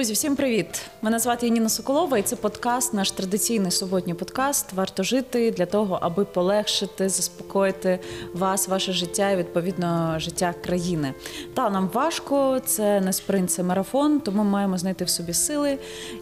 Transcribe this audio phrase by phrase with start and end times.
[0.00, 0.82] Друзі, всім привіт!
[1.02, 4.72] Мене звати Ніна Соколова, і це подкаст, наш традиційний суботній подкаст.
[4.72, 7.98] Варто жити для того, аби полегшити, заспокоїти
[8.34, 11.14] вас, ваше життя і відповідно життя країни.
[11.54, 15.78] Та нам важко, це не спринт, це марафон, тому ми маємо знайти в собі сили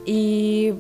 [0.07, 0.73] і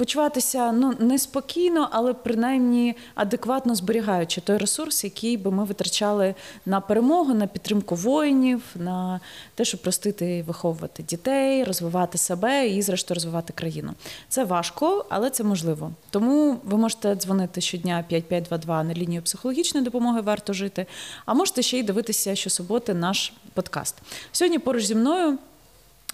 [0.00, 6.34] почуватися ну неспокійно, але принаймні адекватно зберігаючи той ресурс, який би ми витрачали
[6.66, 9.20] на перемогу, на підтримку воїнів, на
[9.54, 13.92] те, щоб простити виховувати дітей, розвивати себе і, зрештою, розвивати країну.
[14.28, 15.92] Це важко, але це можливо.
[16.10, 20.86] Тому ви можете дзвонити щодня 5522 на лінію психологічної допомоги варто жити.
[21.26, 23.96] А можете ще й дивитися щосуботи наш подкаст.
[24.32, 25.38] Сьогодні поруч зі мною.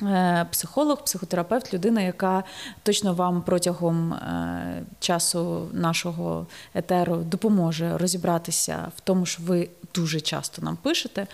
[0.02, 2.44] Е, психолог, психотерапевт, людина, яка
[2.82, 10.62] точно вам протягом е, часу нашого етеру допоможе розібратися в тому, що ви дуже часто
[10.62, 11.26] нам пишете.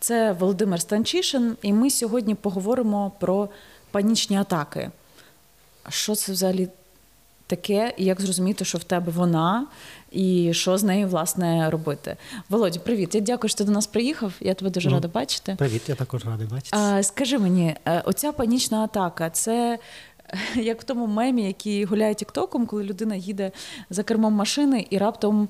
[0.00, 3.48] Це Володимир Станчишин, і ми сьогодні поговоримо про
[3.90, 4.90] панічні атаки.
[5.88, 6.68] Що це взагалі
[7.46, 9.66] таке, і як зрозуміти, що в тебе вона,
[10.16, 12.16] і що з нею власне робити.
[12.48, 13.14] Володя, привіт.
[13.14, 14.32] Я дякую, що ти до нас приїхав.
[14.40, 15.54] Я тебе дуже ну, рада бачити.
[15.58, 17.02] Привіт, я також радий бачити.
[17.02, 19.78] Скажи мені, е, оця панічна атака, це
[20.54, 23.52] як в тому мемі, який гуляє тіктоком, коли людина їде
[23.90, 25.48] за кермом машини, і раптом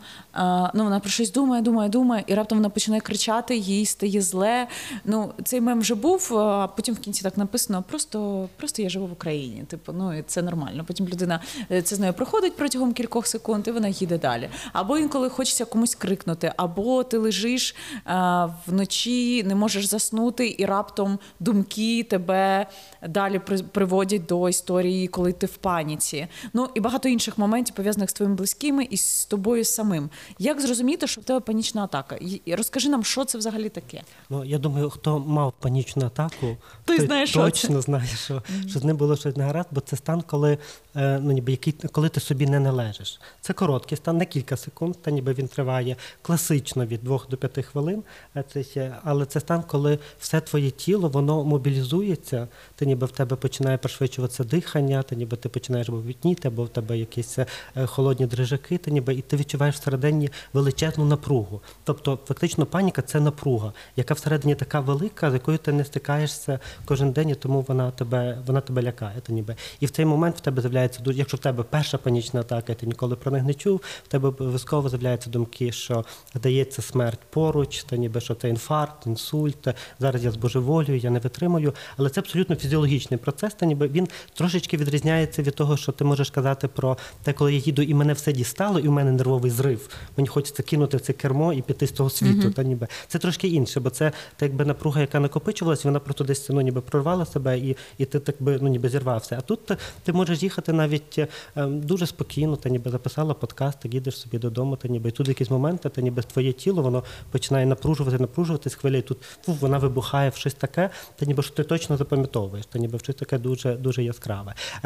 [0.75, 4.67] ну, вона про щось думає, думає, думає, і раптом вона починає кричати, їй стає зле.
[5.05, 9.07] Ну, Цей мем вже був, а потім в кінці так написано: просто просто я живу
[9.07, 9.65] в Україні.
[9.69, 10.85] Типу, ну і це нормально.
[10.87, 14.49] Потім людина е, це з нею проходить протягом кількох секунд, і вона їде далі.
[14.73, 21.19] Або інколи хочеться комусь крикнути, або ти лежиш а, вночі, не можеш заснути, і раптом
[21.41, 22.67] думки тебе
[23.09, 23.39] далі
[23.73, 26.27] приводять до історії історії, коли ти в паніці.
[26.55, 30.11] Ну і багато інших моментів пов'язаних з твоїми близькими і з тобою самим.
[30.39, 32.19] Як зрозуміти, що в тебе панічна атака?
[32.45, 34.03] І розкажи нам, що це взагалі таке?
[34.31, 38.69] Ну я думаю, хто мав панічну атаку, той, той знає, точно що знає, що mm-hmm.
[38.69, 40.59] що з ним було щось не гаразд, бо це стан, коли
[40.97, 43.21] е, ну ніби який коли ти собі не належиш.
[43.41, 47.67] Це короткий стан, не кілька секунд, та ніби він триває класично від 2 до 5
[47.67, 48.03] хвилин.
[48.37, 53.37] Е, це але це стан, коли все твоє тіло воно мобілізується, ти ніби в тебе
[53.37, 57.47] починає пришвидшуватися дихання, ти ніби ти починаєш або вітніти, або в тебе якісь е,
[57.87, 61.61] холодні дрижаки, ти ніби і ти відчуваєш всередині величезну напругу.
[61.85, 67.13] Тобто, фактично, паніка це напруга, яка всередині така велика, з якою ти не стикаєшся кожен
[67.13, 69.21] день, і тому вона тебе вона тебе лякає.
[69.21, 69.57] Ти ніби.
[69.81, 72.87] І в цей момент в тебе з'являється дуже, якщо в тебе перша панічна атака, ти
[72.87, 77.97] ніколи про них не чув, в тебе обов'язково з'являються думки, що дається смерть поруч, та
[77.97, 79.69] ніби що це інфаркт, інсульт.
[79.99, 81.75] Зараз я збожеволюю, я не витримую.
[81.97, 84.09] Але це абсолютно фізіологічний процес, та ніби він
[84.47, 88.13] трошечки відрізняється від того, що ти можеш казати про те, коли я їду, і мене
[88.13, 89.89] все дістало, і в мене нервовий зрив.
[90.17, 92.49] Мені хочеться кинути в це кермо і піти з того світу.
[92.49, 92.53] Mm-hmm.
[92.53, 96.49] Та ніби це трошки інше, бо це так якби напруга, яка накопичувалася, вона просто десь
[96.49, 99.37] ну, ніби прорвала себе, і і ти так би ну ніби зірвався.
[99.39, 99.61] А тут
[100.03, 101.29] ти можеш їхати навіть е,
[101.67, 105.51] дуже спокійно, та ніби записала подкаст, ти їдеш собі додому, та ніби і тут якісь
[105.51, 110.31] моменти, та ніби твоє тіло воно починає напружувати, напружуватись хвиля, і тут фу, вона вибухає
[110.31, 113.75] в щось таке, та ніби що ти точно запам'ятовуєш, та ніби в щось таке дуже
[113.75, 114.36] дуже яскраве.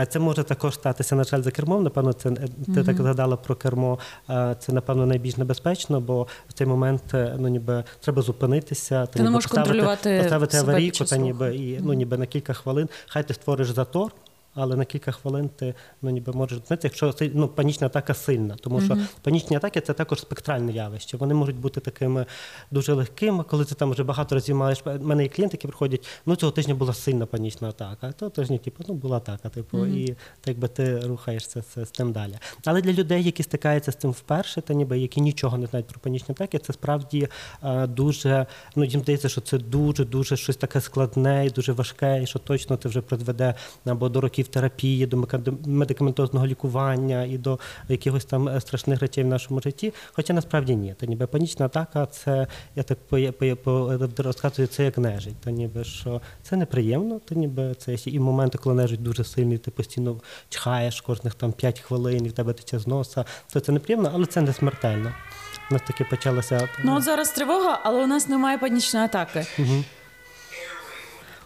[0.08, 1.82] Це може також статися, на жаль, за кермом.
[1.82, 2.86] Напевно, це ти mm-hmm.
[2.86, 3.98] так згадала про кермо.
[4.58, 9.30] Це напевно найбільш небезпечно, бо в цей момент е, ну ніби треба зупинитися, ти не
[9.30, 12.88] можеш поставити, контролювати поставити аварійку, та ніби і ну ніби на кілька хвилин.
[13.06, 14.12] Хай ти створиш затор
[14.54, 18.80] але на кілька хвилин ти ну ніби можеш зупинитися, якщо ну, панічна атака сильна, тому
[18.80, 21.16] що панічні атаки це також спектральне явище.
[21.16, 22.26] Вони можуть бути такими
[22.70, 24.82] дуже легкими, коли ти там вже багато разів маєш.
[24.86, 28.30] У мене є клієнти, які приходять, ну цього тижня була сильна панічна атака, а того
[28.30, 29.96] тижня, типу, ну була атака, типу, mm-hmm.
[29.96, 32.38] і так би ти рухаєшся з, з тим далі.
[32.64, 36.00] Але для людей, які стикаються з цим вперше, та ніби які нічого не знають про
[36.00, 37.28] панічні атаки, це справді
[37.60, 38.46] а, дуже,
[38.76, 42.38] ну їм здається, що це дуже дуже щось таке складне і дуже важке, і що
[42.38, 45.26] точно це вже призведе або до років терапії, до
[45.66, 49.92] медикаментозного лікування і до якихось там е, страшних речей в нашому житті.
[50.12, 50.94] Хоча насправді ні.
[51.00, 52.98] Та ніби панічна атака, це я так
[54.18, 55.36] розказую, це як нежить.
[55.36, 59.70] Та ніби що це неприємно, та ніби це і моменти, коли нежить дуже сильний, ти
[59.70, 63.24] постійно чхаєш кожних там 5 хвилин, і в тебе тече з носа.
[63.52, 65.12] То це неприємно, але це не смертельно.
[65.70, 66.68] У нас таки почалося.
[66.84, 69.46] Ну от зараз тривога, але у нас немає панічної атаки.
[69.58, 69.84] Угу.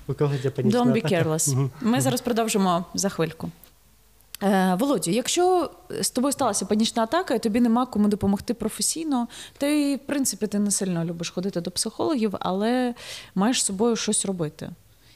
[0.06, 1.68] У кого є панічна Don't be careless.
[1.80, 3.50] Ми зараз продовжимо за хвильку.
[4.42, 5.70] Е, Володю, якщо
[6.00, 9.28] з тобою сталася панічна атака, і тобі нема кому допомогти професійно,
[9.58, 12.94] ти, в принципі, ти не сильно любиш ходити до психологів, але
[13.34, 14.70] маєш з собою щось робити.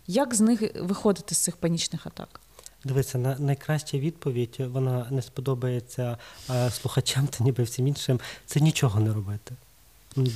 [0.07, 2.41] Як з них виходити з цих панічних атак?
[2.85, 6.17] Дивися, на найкраща відповідь вона не сподобається
[6.71, 8.21] слухачам та ніби всім іншим.
[8.47, 9.55] Це нічого не робити.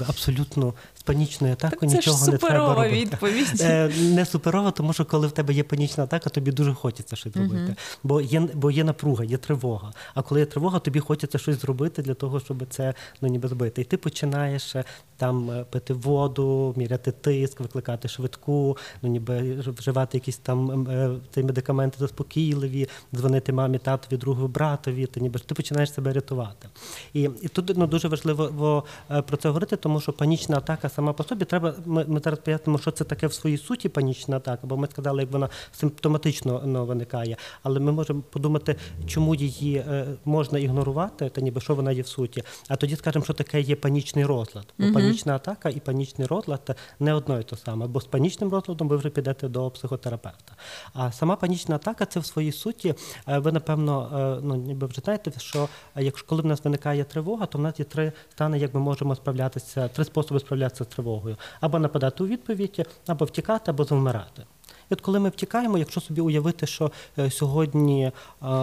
[0.08, 2.94] Абсолютно панічною атакою Так це ж нічого не треба робити.
[2.94, 3.60] відповідь.
[3.60, 7.36] Е, Не суперова, тому що коли в тебе є панічна атака, тобі дуже хочеться щось
[7.36, 7.74] робити.
[8.02, 9.92] Бо є, бо є напруга, є тривога.
[10.14, 13.80] А коли є тривога, тобі хочеться щось зробити для того, щоб це ну, ніби збити.
[13.80, 14.84] І ти починаєш е,
[15.16, 20.86] там е, пити воду, міряти тиск, викликати швидку, ну ніби вживати якісь там
[21.30, 25.06] ті медикаменти заспокійливі, дзвонити мамі, татові, другу, братові.
[25.06, 26.68] Ти ніби ти починаєш себе рятувати.
[27.12, 28.84] І, і тут ну, дуже важливо
[29.26, 31.74] про це говорити, тому що панічна атака сама по собі треба.
[31.86, 35.22] Ми, ми зараз пояснимо, що це таке в своїй суті панічна атака, бо ми сказали,
[35.22, 37.36] як вона симптоматично ну, виникає.
[37.62, 42.06] Але ми можемо подумати, чому її е, можна ігнорувати, та ніби що вона є в
[42.06, 42.42] суті.
[42.68, 44.66] А тоді скажемо, що таке є панічний розлад.
[44.78, 47.86] Бо панічна атака і панічний розлад не одно і то саме.
[47.86, 50.56] Бо з панічним розладом ви вже підете до психотерапевта.
[50.92, 52.94] А сама панічна атака це в своїй суті.
[53.28, 57.04] е, Ви напевно е, ну ніби вже знаєте, що е, якщо коли в нас виникає
[57.04, 60.86] тривога, то в нас є три стани, як ми можемо справлятися, три способи справлятися з
[60.86, 64.42] тривогою: або нападати у відповідь, або втікати, або завмирати.
[64.90, 68.12] І от коли ми втікаємо, якщо собі уявити, що е, сьогодні е,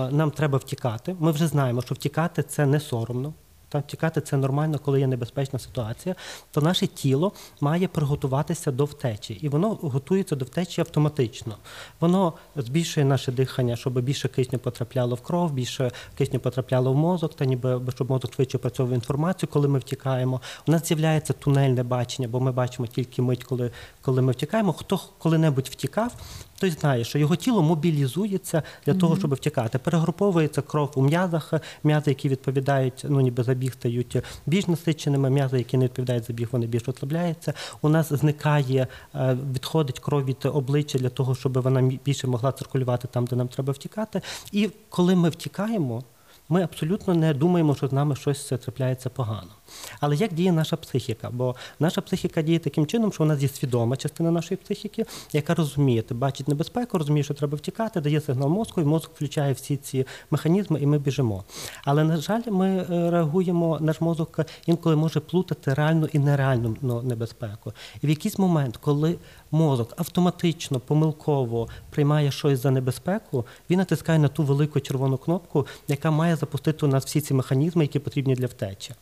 [0.10, 3.34] нам треба втікати, ми вже знаємо, що втікати це не соромно.
[3.70, 6.16] Там втікати це нормально, коли є небезпечна ситуація,
[6.52, 7.32] то наше тіло
[7.62, 11.58] має приготуватися до втечі, і воно готується до втечі автоматично.
[12.00, 17.36] Воно збільшує наше дихання, щоб більше кисню потрапляло в кров, більше кисню потрапляло в мозок,
[17.36, 20.42] та ніби щоб мозок швидше працював інформацію, коли ми втікаємо.
[20.68, 24.74] У нас з'являється тунельне бачення, бо ми бачимо тільки мить, коли, коли ми втікаємо.
[24.74, 26.14] Хто коли-небудь втікав,
[26.60, 29.78] той знає, що його тіло мобілізується для того, щоб втікати.
[29.78, 31.54] Перегруповується кров у м'язах,
[31.84, 36.34] м'язи, які відповідають, ну ніби за біг стають більш насиченими, м'язи, які не відповідають за
[36.34, 37.54] біг, вони більш ослабляються.
[37.82, 43.08] У нас зникає, е, відходить кров від обличчя для того, щоб вона більше могла циркулювати
[43.08, 44.22] там, де нам треба втікати.
[44.52, 46.04] І коли ми втікаємо,
[46.50, 49.52] ми абсолютно не думаємо, що з нами щось трапляється погано.
[50.00, 51.30] Але як діє наша психіка?
[51.34, 55.56] Бо наша психіка діє таким чином, що у нас є свідома частина нашої психіки, яка
[55.56, 59.78] розуміє, ти бачить небезпеку, розуміє, що треба втікати, дає сигнал мозку, і мозок включає всі
[59.78, 61.44] ці механізми, і ми біжимо.
[61.84, 67.02] Але на жаль, ми е, реагуємо, наш мозок інколи може плутати реальну і нереальну ну,
[67.02, 67.74] небезпеку.
[68.02, 69.16] І в якийсь момент, коли
[69.52, 76.12] мозок автоматично, помилково приймає щось за небезпеку, він натискає на ту велику червону кнопку, яка
[76.12, 78.94] має запустити у нас всі ці механізми, які потрібні для втечі.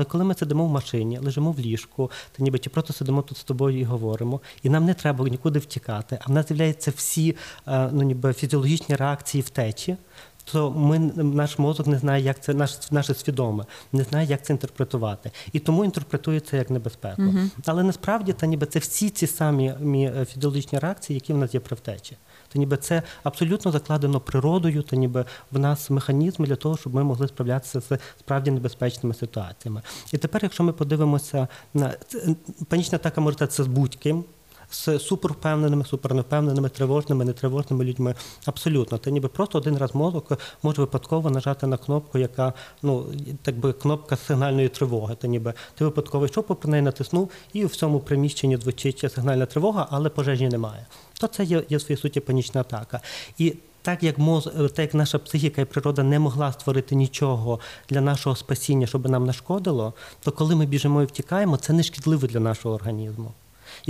[0.00, 3.38] Але коли ми сидимо в машині, лежимо в ліжку, та ніби чи просто сидимо тут
[3.38, 7.36] з тобою і говоримо, і нам не треба нікуди втікати, а в нас з'являються всі
[7.68, 9.96] е, ну, ніби фізіологічні реакції втечі.
[10.44, 14.52] То ми наш мозок не знає, як це наш наше свідоме, не знає, як це
[14.52, 17.22] інтерпретувати, і тому інтерпретує це як небезпеку.
[17.66, 21.54] Але насправді та ніби це всі ці самі мі- е, фізіологічні реакції, які в нас
[21.54, 22.16] є при втечі.
[22.52, 27.04] То ніби це абсолютно закладено природою, то ніби в нас механізми для того, щоб ми
[27.04, 29.82] могли справлятися з справді небезпечними ситуаціями.
[30.12, 32.34] І тепер, якщо ми подивимося на це-
[32.68, 34.24] панічна атака може статися з будь-ким.
[34.70, 38.14] З супервпевненими, суперневпевненими, тривожними, нетривожними людьми.
[38.46, 38.98] Абсолютно.
[38.98, 40.32] Ти ніби просто один раз мозок
[40.62, 42.52] може випадково нажати на кнопку, яка
[42.82, 43.06] ну
[43.42, 45.14] так би кнопка сигнальної тривоги.
[45.14, 49.86] Ти ніби ти випадково йшов попри неї натиснув, і в цьому приміщенні звучить сигнальна тривога,
[49.90, 50.86] але пожежі немає.
[51.20, 53.00] То це є, є в своїй суті панічна атака.
[53.38, 58.00] І так як моз, так як наша психіка і природа не могла створити нічого для
[58.00, 62.40] нашого спасіння, щоб нам нашкодило, то коли ми біжимо і втікаємо, це не шкідливо для
[62.40, 63.32] нашого організму.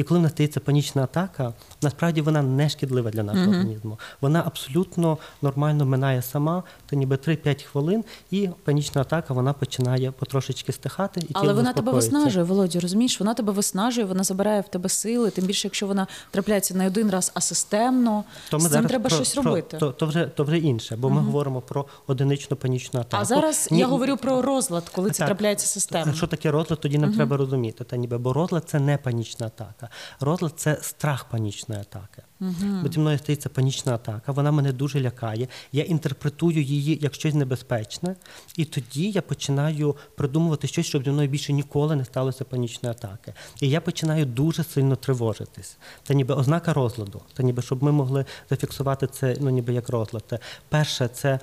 [0.01, 1.53] І коли в нас стається панічна атака,
[1.83, 3.99] насправді вона не шкідлива для нашого організму.
[4.21, 10.73] Вона абсолютно нормально минає сама, то ніби 3-5 хвилин, і панічна атака вона починає потрошечки
[10.73, 11.21] стихати.
[11.21, 13.21] І Але вона тебе виснажує, Володя, розумієш?
[13.21, 17.11] Вона тебе виснажує, вона забирає в тебе сили, тим більше, якщо вона трапляється не один
[17.11, 19.77] раз, а системно, То ми з цим зараз треба про- щось про- робити.
[19.77, 23.23] То, то, вже, то вже інше, бо ми говоримо про одиничну панічну атаку.
[23.23, 26.15] а зараз Ні- я говорю про розлад, коли це трапляється системно.
[26.15, 27.85] Що таке розлад, тоді нам треба розуміти.
[27.85, 29.90] Та ніби, бо розлад це не панічна атака.
[30.21, 32.23] Розлад це страх панічної атаки.
[32.83, 35.49] Бо зі мною стається панічна атака, вона мене дуже лякає.
[35.73, 38.17] Я інтерпретую її як щось небезпечне,
[38.57, 43.35] і тоді я починаю придумувати щось, щоб зі мною більше ніколи не сталося панічної атаки.
[43.61, 45.77] І я починаю дуже сильно тривожитись.
[46.03, 47.23] Це ніби ознака розладу.
[47.35, 50.25] Та ніби щоб ми могли зафіксувати це, ну ніби як розлад.
[50.31, 51.39] Це Перше, це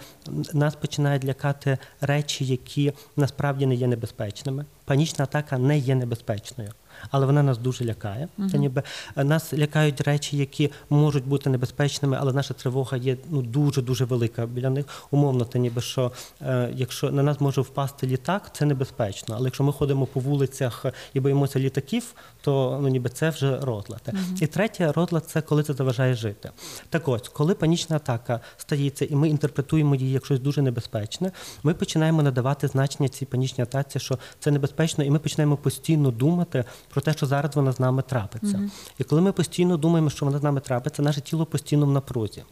[0.53, 4.65] нас починають лякати речі, які насправді не є небезпечними.
[4.85, 6.71] Панічна атака не є небезпечною.
[7.11, 8.27] Але вона нас дуже лякає.
[8.51, 8.83] Це ніби
[9.15, 14.05] е, нас лякають речі, які можуть бути небезпечними, але наша тривога є ну дуже дуже
[14.05, 14.85] велика біля них.
[15.11, 16.11] Умовно, це ніби що
[16.41, 19.35] е, якщо на нас може впасти літак, це небезпечно.
[19.35, 24.01] Але якщо ми ходимо по вулицях і боїмося літаків, то ну ніби це вже розлад.
[24.41, 26.49] І третє, розлад це коли це заважає жити.
[26.89, 31.31] Так ось, коли панічна атака стається, і ми інтерпретуємо її як щось дуже небезпечне,
[31.63, 36.63] ми починаємо надавати значення цій панічній атаці, що це небезпечно, і ми починаємо постійно думати,
[36.89, 38.69] про те, що зараз вона з нами трапиться.
[38.97, 42.43] І коли ми постійно думаємо, що вона з нами трапиться, наше тіло постійно в напрузі.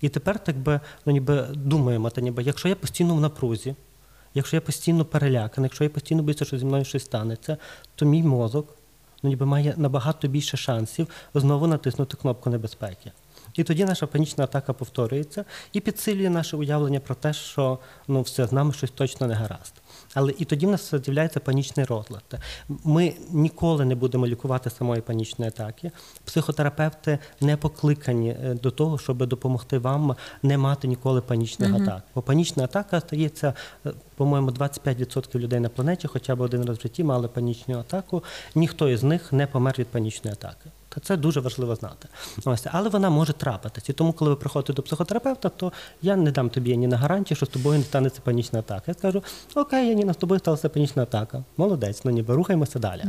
[0.00, 3.74] І тепер так би, ну, ніби думаємо, та ніби, якщо я постійно в напрузі,
[4.34, 7.56] якщо я постійно переляканий, якщо я постійно боюся, що зі мною щось станеться,
[7.94, 8.66] то мій мозок
[9.22, 13.12] ну, ніби має набагато більше шансів знову натиснути кнопку небезпеки.
[13.54, 18.46] І тоді наша панічна атака повторюється і підсилює наше уявлення про те, що ну все
[18.46, 19.74] з нами щось точно не гаразд.
[20.14, 22.22] Але і тоді в нас з'являється панічний розлад.
[22.68, 25.90] Ми ніколи не будемо лікувати самої панічної атаки.
[26.24, 32.02] Психотерапевти не покликані е, до того, щоб допомогти вам не мати ніколи панічних атак.
[32.14, 33.54] Бо панічна атака стається,
[33.86, 38.24] е, по-моєму, 25% людей на планеті, хоча б один раз в житті мали панічну атаку.
[38.54, 40.70] Ніхто із них не помер від панічної атаки.
[40.94, 42.08] Та це дуже важливо знати.
[42.44, 43.88] Ось, але вона може трапитись.
[43.88, 45.72] І тому, коли ви приходите до психотерапевта, то
[46.02, 48.82] я не дам тобі ні на гарантії, що з тобою не станеться панічна атака.
[48.86, 49.22] Я скажу,
[49.54, 51.44] окей, Яніна, з тобою сталася панічна атака.
[51.56, 53.04] Молодець, ну ніби рухаємося далі.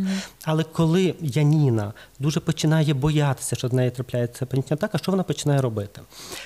[0.46, 5.62] Але коли Яніна дуже починає боятися, що з нею трапляється панічна атака, що вона починає
[5.62, 6.02] робити?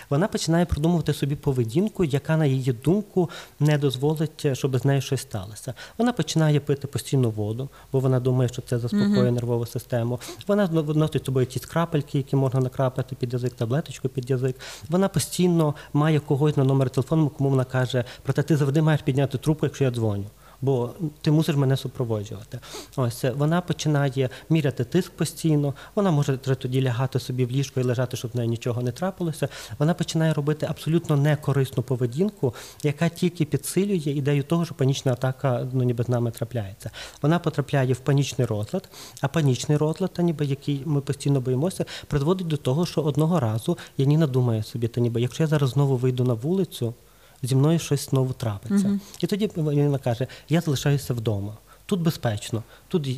[0.10, 3.29] Вона починає продумувати собі поведінку, яка, на її думку,
[3.60, 5.74] не дозволить, щоб з нею щось сталося.
[5.98, 10.20] Вона починає пити постійну воду, бо вона думає, що це заспокоює нервову систему.
[10.48, 14.55] Вона носить з собою якісь крапельки, які можна накрапити під язик, таблеточку під язик.
[14.89, 19.38] Вона постійно має когось на номер телефону, кому вона каже, проте ти завжди маєш підняти
[19.38, 20.25] трубку, якщо я дзвоню.
[20.62, 20.90] Бо
[21.22, 22.60] ти мусиш мене супроводжувати.
[22.96, 25.74] Ось вона починає міряти тиск постійно.
[25.96, 29.50] Вона може тоді лягати собі в ліжко і лежати, щоб в неї нічого не трапилося.
[29.80, 35.84] Вона починає робити абсолютно некорисну поведінку, яка тільки підсилює ідею того, що панічна атака ну
[35.84, 36.92] ніби з нами трапляється.
[37.22, 38.90] Вона потрапляє в панічний розлад,
[39.22, 43.78] а панічний розлад, та ніби який ми постійно боїмося, призводить до того, що одного разу
[43.98, 46.94] Яніна думає собі, та ніби якщо я зараз знову вийду на вулицю
[47.44, 49.00] зі мною щось знову трапиться.
[49.20, 51.58] І тоді вона каже: я залишаюся вдома.
[51.86, 52.63] Тут безпечно.
[52.88, 53.10] Тут,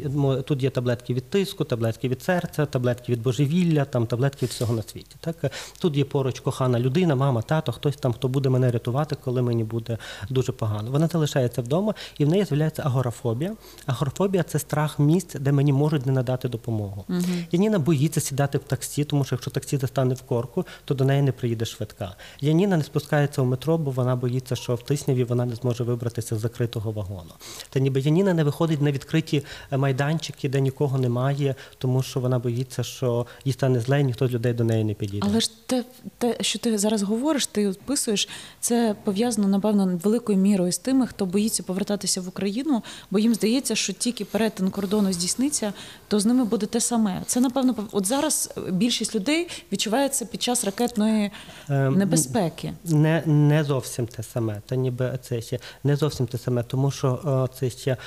[0.46, 4.74] тут є таблетки від тиску, таблетки від серця, таблетки від божевілля, там таблетки від всього
[4.74, 5.16] на світі.
[5.20, 5.52] Так?
[5.80, 9.64] Тут є поруч кохана людина, мама, тато, хтось там, хто буде мене рятувати, коли мені
[9.64, 9.98] буде
[10.30, 10.92] дуже погано.
[10.92, 13.56] Вона залишається вдома, і в неї з'являється агорафобія.
[13.86, 17.06] Агорафобія це страх місць, де мені можуть не надати допомогу.
[17.52, 21.22] Яніна боїться сідати в таксі, тому що якщо таксі застане в корку, то до неї
[21.22, 22.16] не приїде швидка.
[22.42, 26.36] Яніна не спускається в метро, бо вона боїться, що в тисняві вона не зможе вибратися
[26.36, 27.32] з закритого вагону.
[27.70, 32.84] Та ніби Яніна не виходить на відкриті майданчики, де нікого немає, тому що вона боїться,
[32.84, 35.28] що їй стане зле, і ніхто з людей до неї не підійде.
[35.30, 35.84] Але ж те,
[36.18, 41.26] те, що ти зараз говориш, ти описуєш, це пов'язано, напевно, великою мірою з тими, хто
[41.26, 45.74] боїться повертатися в Україну, бо їм здається, що тільки перетин кордону здійсниться,
[46.08, 47.22] то з ними буде те саме.
[47.26, 51.32] Це, напевно, от зараз більшість людей відчуває це під час ракетної
[51.70, 52.74] Ем, небезпеки.
[52.86, 57.50] Не, не зовсім те саме, та ніби це ще не зовсім те саме, тому що
[57.60, 57.98] це ще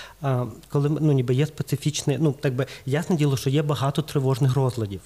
[0.68, 5.00] коли ну ніби є специфічне, ну так би ясне діло, що є багато тривожних розладів.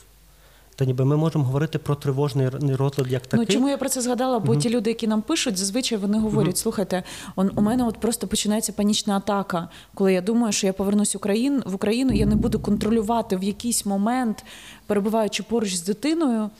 [0.77, 3.47] Та ніби ми можемо говорити про тривожний розлад як такий.
[3.49, 4.39] Ну чому я про це згадала?
[4.39, 7.03] Бо ті люди, які нам пишуть, зазвичай вони говорять: слухайте,
[7.37, 11.17] он, у мене от просто починається панічна атака, коли я думаю, що я повернусь в
[11.17, 14.45] Україну, в Україну, я не буду контролювати в якийсь момент,
[14.87, 16.51] перебуваючи поруч з дитиною,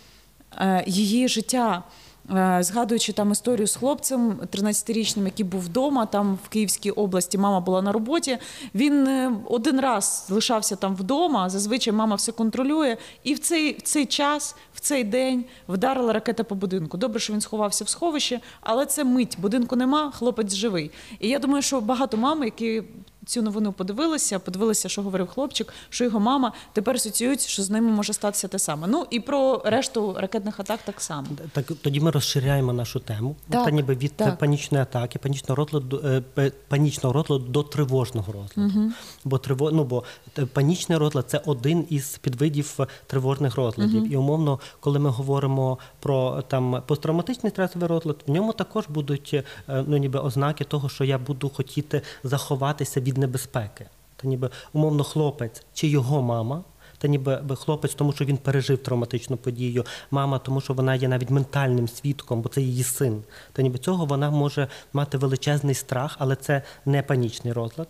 [0.59, 1.83] е, її життя.
[2.31, 7.61] Е, Згадуючи там історію з хлопцем 13-річним, який був вдома, там в Київській області, мама
[7.61, 8.39] була на роботі.
[8.75, 11.49] Він е, один раз лишався там вдома.
[11.51, 16.45] Зазвичай мама все контролює, і в цей, в цей час, в цей день вдарила ракета
[16.45, 16.97] по будинку.
[16.97, 19.37] Добре, що він сховався в сховище, але це мить.
[19.39, 20.91] Будинку нема, хлопець живий.
[21.21, 22.83] І я думаю, що багато мам, які
[23.27, 27.91] цю новину подивилися, подивилися, що говорив хлопчик, що його мама тепер асоціюють, що з ними
[27.91, 28.87] може статися те саме.
[28.87, 31.27] Ну і про решту ракетних атак так само.
[31.53, 33.37] Так тоді ми розширяємо нашу тему.
[33.51, 34.39] Так, та ніби від так.
[34.39, 36.01] панічної атаки, панічного розладу,
[36.39, 38.93] е, панічного розладу до тривожного розладу.
[39.25, 44.13] Бо триво, ну, бо т- панічний розлад це один із підвидів е, тривожних розладів.
[44.13, 49.45] І умовно, коли ми говоримо про там посттравматичний стресовий розлад, в ньому також будуть е,
[49.87, 53.87] ну, ніби ознаки того, що я буду хотіти заховатися від небезпеки.
[54.17, 56.65] Та ніби умовно хлопець чи його мама.
[56.99, 61.31] Та ніби хлопець, тому що він пережив травматичну подію, мама, тому що вона є навіть
[61.31, 63.23] ментальним свідком, бо це її син.
[63.53, 67.89] Та ніби цього вона може мати величезний страх, але це не панічний розлад.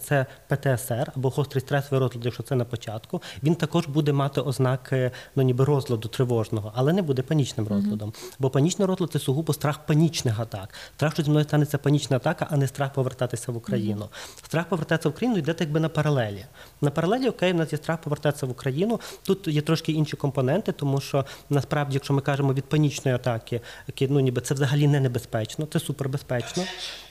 [0.00, 3.22] Це, ПТСР або гострий стресовий розлад, якщо це на початку.
[3.42, 8.12] Він також буде мати ознаки ну, ніби розладу тривожного, але не буде панічним розладом.
[8.38, 10.74] Бо панічний розлад це сугубо страх панічних атак.
[10.96, 14.08] Страх, що зі мною станеться панічна атака, а не страх повертатися в Україну.
[14.42, 16.44] Страх повертатися в Україну йде так якби на паралелі.
[16.80, 19.00] На паралелі, окей, у нас є страх повертатися в Україну.
[19.22, 24.08] Тут є трошки інші компоненти, тому що насправді, якщо ми кажемо від панічної атаки, які,
[24.08, 26.62] ну ніби це взагалі не небезпечно, це супербезпечно.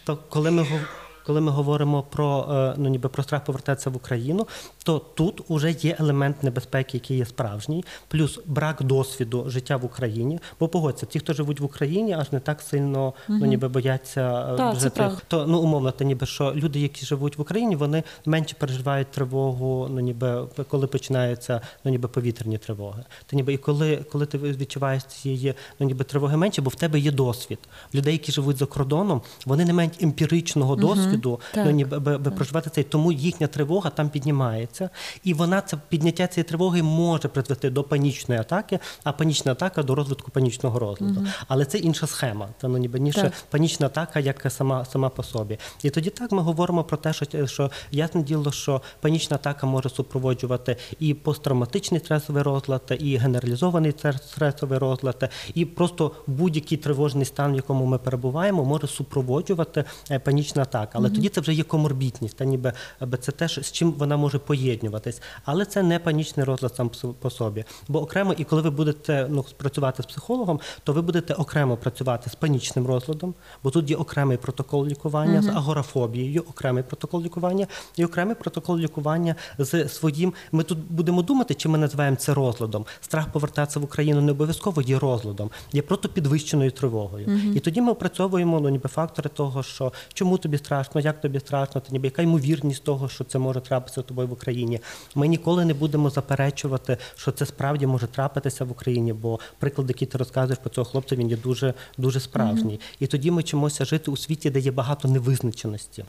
[0.04, 3.96] То коли ми гов- коли ми говоримо про е, ну ніби про страх повертатися в
[3.96, 4.48] Україну,
[4.84, 10.40] то тут уже є елемент небезпеки, який є справжній, плюс брак досвіду життя в Україні.
[10.60, 14.74] Бо погодься, ті, хто живуть в Україні, аж не так сильно ну ніби бояться Так,
[14.74, 14.96] це жити.
[14.96, 15.22] правда.
[15.28, 19.88] То ну умовно, то ніби що люди, які живуть в Україні, вони менше переживають тривогу,
[19.92, 23.04] ну ніби коли починаються ну ніби повітряні тривоги.
[23.26, 27.00] То ніби і коли, коли ти відчуваєш цієї ну ніби тривоги менше, бо в тебе
[27.00, 27.60] є досвід.
[27.94, 31.13] Людей, які живуть за кордоном, вони не мають емпіричного досвіду,
[31.52, 32.84] Так, ну ніби би, би проживати цей.
[32.84, 34.90] Тому їхня тривога там піднімається,
[35.24, 39.96] і вона це підняття цієї тривоги може призвести до панічної атаки, а панічна атака до
[39.96, 41.26] розвитку панічного розладу.
[41.48, 42.48] Але це інша схема.
[42.58, 43.34] Та ну ніби ніж Так.
[43.50, 45.58] панічна атака, як сама сама по собі.
[45.84, 49.90] І тоді так ми говоримо про те, що, що ясне діло, що панічна атака може
[49.90, 57.56] супроводжувати і посттравматичний стресовий розлад, і генералізований стресовий розлад, і просто будь-який тривожний стан, в
[57.56, 61.00] якому ми перебуваємо, може супроводжувати е, панічна атака.
[61.04, 64.18] Але тоді це вже є коморбітність, та ніби аби це те, що- з чим вона
[64.18, 65.22] може поєднуватись.
[65.46, 67.66] Але це не панічний розлад сам по- по собі.
[67.88, 72.30] Бо окремо, і коли ви будете ну, працювати з психологом, то ви будете окремо працювати
[72.30, 73.34] з панічним розладом,
[73.64, 79.36] бо тут є окремий протокол лікування з агорафобією, окремий протокол лікування і окремий протокол лікування
[79.58, 80.34] з своїм.
[80.52, 82.86] Ми тут будемо думати, чи ми називаємо це розладом.
[83.02, 87.40] Страх повертатися в Україну не обов'язково є розладом, є просто підвищеною тривогою.
[87.56, 91.82] І тоді ми опрацьовуємо ну, ніби фактори того, що чому тобі страшно, як тобі страшно,
[91.82, 94.80] та ніби яка ймовірність того, що це може трапитися з тобою в Україні.
[95.16, 100.08] Ми ніколи не будемо заперечувати, що це справді може трапитися в Україні, бо приклад, який
[100.08, 102.80] ти розказуєш про цього хлопця, він є дуже дуже справжній.
[103.00, 106.06] І тоді ми вчимося жити у світі, де є багато невизначеності.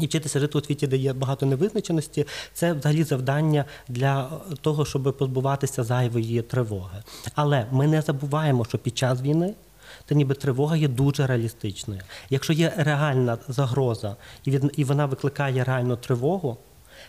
[0.00, 5.16] І вчитися жити у світі, де є багато невизначеності, це взагалі завдання для того, щоб
[5.18, 7.02] позбуватися зайвої тривоги.
[7.34, 9.54] Але ми не забуваємо, що під час війни.
[10.04, 12.00] Та ніби тривога є дуже реалістичною.
[12.30, 16.56] Якщо є реальна загроза, і і вона викликає реальну тривогу,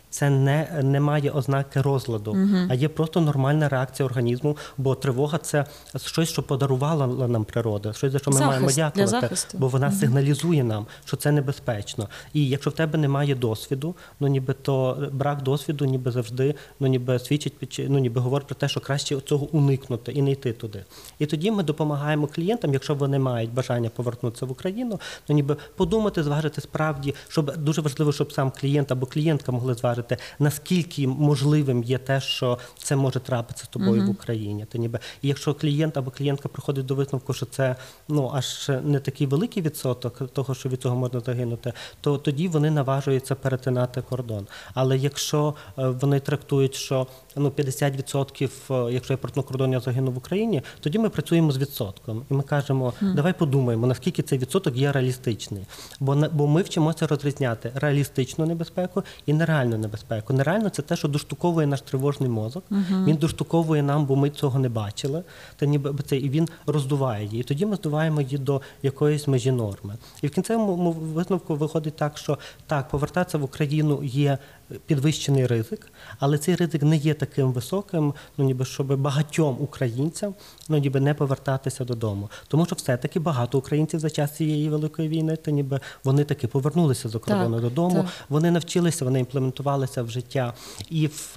[0.10, 2.38] це не, не має ознаки розладу,
[2.70, 5.66] а є просто нормальна реакція організму, бо тривога це
[6.06, 10.64] щось, що подарувала нам природа, щось за що ми Захист, маємо дякувати, бо вона сигналізує
[10.64, 12.08] нам, що це небезпечно.
[12.34, 17.20] І якщо в тебе немає досвіду, ну ніби то брак досвіду, ніби завжди, ну ніби
[17.20, 20.86] свідчить ну ніби говорить про те, що краще цього уникнути і не йти туди.
[21.20, 26.24] І тоді ми допомагаємо клієнтам, якщо вони мають бажання повернутися в Україну, ну ніби подумати,
[26.24, 30.07] зважити справді, щоб дуже важливо, щоб сам клієнт або клієнтка могли зважити,
[30.40, 34.66] наскільки можливим є те, що це може трапитися з тобою в Україні.
[34.66, 37.76] То ніби і якщо клієнт або клієнтка приходить до висновку, що це
[38.08, 42.72] ну аж не такий великий відсоток того, що від цього можна загинути, то тоді вони
[42.72, 44.48] наважуються перетинати кордон.
[44.74, 50.12] Але якщо е, вони трактують, що ну 50%, е, якщо я перетну кордон, я загину
[50.12, 54.76] в Україні, тоді ми працюємо з відсотком, і ми кажемо, давай подумаємо, наскільки цей відсоток
[54.76, 55.66] є реалістичний.
[56.00, 59.87] Бо бо ми вчимося розрізняти реалістичну небезпеку і нереальну небезпеку.
[60.30, 62.64] Нереально це те, що доштуковує наш тривожний мозок.
[63.06, 65.24] Він доштуковує нам, бо ми цього не бачили.
[65.56, 67.40] Та ніби це і він роздуває її.
[67.40, 69.96] І тоді ми здуваємо її до якоїсь межі норми.
[70.22, 74.38] І в кінцевому висновку виходить так, що так, повертатися в Україну є
[74.86, 80.34] підвищений ризик, але цей ризик не є таким високим, ну ніби щоб багатьом українцям
[80.70, 82.30] ну ніби не повертатися додому.
[82.48, 87.10] Тому що все-таки багато українців за час цієї великої війни, то ніби вони таки повернулися
[87.10, 87.96] за кордону додому.
[87.96, 88.06] так.
[88.30, 90.54] Вони навчилися, вони імплементувалися в життя.
[90.90, 91.32] І в,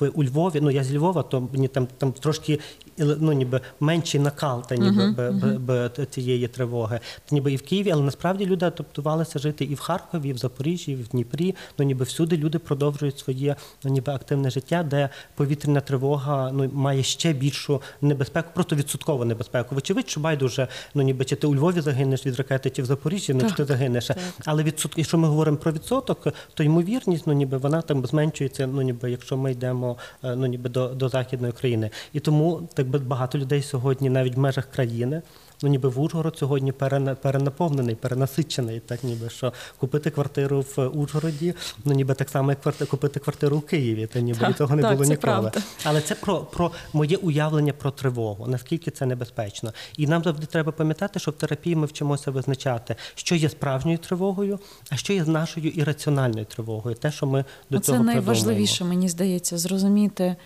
[0.00, 2.58] в у Львові, ну я з Львова, то мені там там трошки
[2.98, 7.00] ну ніби менший накал та ніби б- б- б- цієї тривоги.
[7.28, 10.38] Та ніби і в Києві, але насправді люди адаптувалися жити і в Харкові, і в
[10.38, 11.54] Запоріжжі, і в Дніпрі.
[11.78, 17.02] Ну ніби всюди люди продовжують своє ну, ніби активне життя, де повітряна тривога ну має
[17.02, 19.74] ще більшу небезпеку, просто відсоткову небезпеку.
[19.74, 23.34] Вочевидь, що байдуже, ну ніби чи ти у Львові загинеш від ракети, чи в Запоріжжі,
[23.34, 24.10] ну чи ти загинеш.
[24.44, 28.82] Але відсоток, якщо ми говоримо про відсоток, то ймовірність, ну ніби вона там зменшується, ну
[28.82, 31.90] ніби якщо ми йдемо е, ну ніби до, до західної країни.
[32.12, 35.22] І тому так би багато людей сьогодні, навіть в межах країни.
[35.62, 41.54] Ну, ніби в Ужгород сьогодні перена- перенаповнений, перенасичений, так ніби що купити квартиру в Ужгороді,
[41.84, 44.82] ну ніби так само, як купити квартиру в Києві, та ніби і Так, того не
[44.82, 45.16] так, було ніколи.
[45.16, 45.52] правда.
[45.84, 49.72] Але це про, про моє уявлення про тривогу, наскільки це небезпечно.
[49.96, 54.58] І нам завжди треба пам'ятати, що в терапії ми вчимося визначати, що є справжньою тривогою,
[54.90, 56.96] а що є нашою ірраціональною тривогою.
[56.96, 60.36] Те, що ми до Оце цього найважливіше, мені здається, зрозуміти,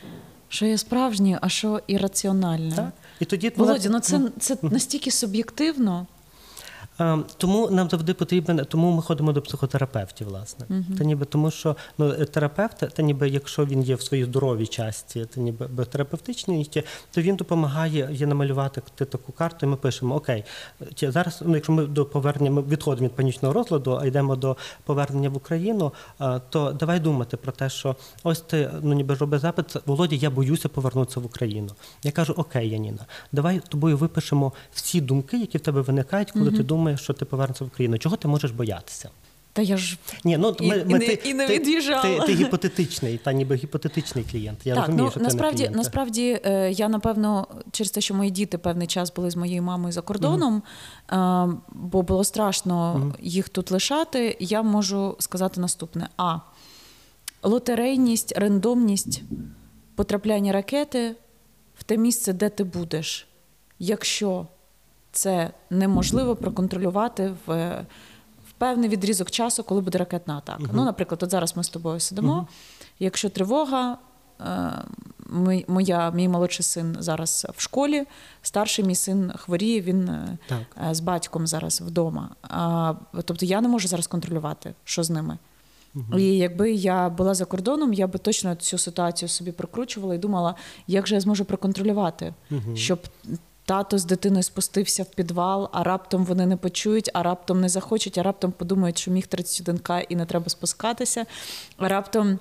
[0.49, 2.77] що є справжнє, а що ірраціональне.
[2.77, 2.93] Так?
[3.21, 6.07] І тоді Володя, ну це, це настільки суб'єктивно.
[7.01, 10.67] Е, Тому нам завжди потрібен, тому ми ходимо до психотерапевтів, власне.
[10.99, 14.67] Та ніби тому, що ну е, терапевт, та ніби якщо він є в своїй здоровій
[14.67, 16.71] часті, та ніби терапевтичній,
[17.11, 20.45] то він допомагає є намалювати ти таку карту, і ми пишемо: Окей,
[21.03, 25.29] зараз, ну якщо ми до повернення, ми відходимо від панічного розладу, а йдемо до повернення
[25.29, 29.77] в Україну, е, то давай думати про те, що ось ти ну ніби роби запит,
[29.87, 31.71] Володя, я боюся повернутися в Україну.
[32.03, 36.63] Я кажу, окей, Яніна, давай тобою випишемо всі думки, які в тебе виникають, коли ти
[36.63, 37.99] думаєш, що ти повернешся в Україну.
[37.99, 39.11] Чого ти можеш боятися?
[39.57, 42.03] Та я ж Ні, ну І- ми, і ми, не- ти, і не ти, від'їжджала.
[42.03, 44.59] Ти, ти гіпотетичний, та ніби гіпотетичний клієнт.
[44.65, 48.15] Я так, розумію, ну що ти насправді, не насправді е, я напевно через те, що
[48.15, 50.63] мої діти певний час були з моєю мамою за кордоном,
[51.13, 51.17] е,
[51.73, 54.37] бо було страшно їх тут лишати.
[54.41, 56.39] Я можу сказати наступне: а
[57.43, 59.23] лотерейність, рандомність
[59.95, 61.15] потрапляння ракети
[61.79, 63.27] в те місце, де ти будеш,
[63.79, 64.47] якщо
[65.17, 67.77] це неможливо проконтролювати в.
[68.49, 70.71] В певний відрізок часу, коли буде ракетна атака.
[70.73, 72.47] Ну, наприклад, от зараз ми з тобою сидимо.
[72.99, 73.99] Якщо тривога,
[74.41, 74.73] е,
[75.27, 78.05] ми, моя, мій молодший син зараз в школі,
[78.43, 80.59] старший мій син хворіє, він е, Так.
[80.91, 82.29] е, з батьком зараз вдома.
[83.25, 85.39] Тобто я не можу зараз контролювати, що з ними.
[86.17, 90.55] І якби я була за кордоном, я би точно цю ситуацію собі прокручувала і думала,
[90.87, 92.35] як же я зможу проконтролювати,
[92.75, 92.99] щоб
[93.67, 98.19] тато з дитиною спустився в підвал, а раптом вони не почують, а раптом не захочуть,
[98.19, 101.27] а раптом подумають, що міг 31К і не треба спускатися,
[101.77, 102.39] а раптом.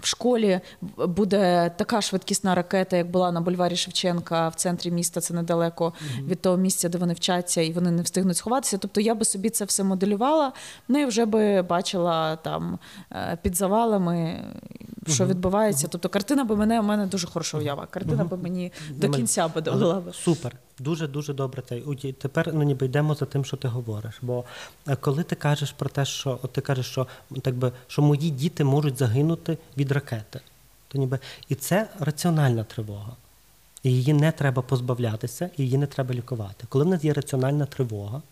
[0.00, 0.60] В школі
[0.96, 5.20] буде така швидкісна ракета, як була на бульварі Шевченка в центрі міста.
[5.20, 5.92] Це недалеко
[6.26, 8.78] від того місця, де вони вчаться, і вони не встигнуть сховатися.
[8.78, 10.52] Тобто я би собі це все моделювала.
[10.88, 12.78] Ну і вже би бачила там
[13.12, 14.44] е, під завалами,
[15.08, 15.88] що відбувається.
[15.90, 17.86] Тобто картина би мене у мене дуже хороша уява.
[17.86, 20.02] Картина би мені до кінця би довела.
[20.12, 21.62] Супер, дуже дуже добре.
[21.62, 21.80] Те
[22.12, 24.18] тепер ну ніби йдемо за тим, що ти говориш.
[24.22, 24.44] Бо
[24.88, 27.06] е, коли ти кажеш про те, що от ти кажеш, що
[27.42, 30.40] так би що мої діти можуть загинути від ракети,
[30.88, 33.16] то ніби і це раціональна тривога.
[33.82, 36.66] І її не треба позбавлятися, і її не треба лікувати.
[36.68, 38.22] Коли в нас є раціональна тривога,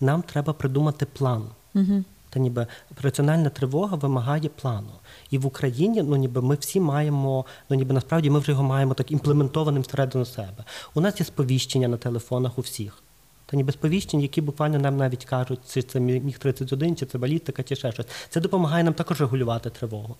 [0.00, 1.44] нам треба придумати план.
[1.74, 2.04] Угу.
[2.32, 2.66] Та ніби
[3.02, 4.92] раціональна тривога вимагає плану.
[5.30, 8.94] І в Україні, ну ніби ми всі маємо, ну ніби насправді ми вже його маємо
[8.94, 10.64] так імплементованим всередину себе.
[10.94, 13.02] У нас є сповіщення на телефонах у всіх.
[13.46, 17.62] Та ніби сповіщення, які буквально нам навіть кажуть, чи це міг 31, чи це балістика,
[17.62, 18.06] чи ще щось.
[18.28, 20.16] Це допомагає нам також регулювати тривогу.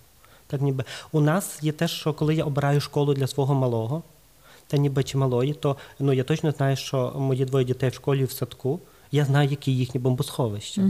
[0.47, 4.03] Так ніби у нас є те, що коли я обираю школу для свого малого,
[4.67, 8.21] та ніби чи малої, то ну я точно знаю, що мої двоє дітей в школі
[8.21, 8.81] і в садку.
[9.13, 10.83] Я знаю, які їхні бомбосховища.